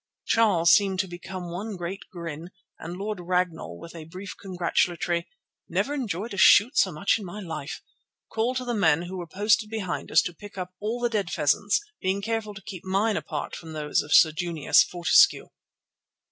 [0.25, 5.29] Charles seemed to become one great grin, and Lord Ragnall, with a brief congratulatory
[5.69, 7.83] "Never enjoyed a shoot so much in my life,"
[8.27, 11.29] called to the men who were posted behind us to pick up all the dead
[11.29, 15.49] pheasants, being careful to keep mine apart from those of Sir Junius Fortescue.